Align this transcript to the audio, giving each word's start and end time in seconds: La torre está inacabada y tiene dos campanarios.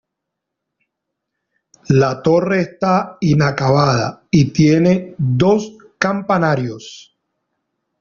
La 1.89 2.17
torre 2.23 2.61
está 2.61 3.19
inacabada 3.21 4.25
y 4.31 4.45
tiene 4.49 5.13
dos 5.19 5.77
campanarios. 5.99 7.15